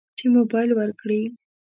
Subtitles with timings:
[0.17, 1.21] چې موبایل ورکړي.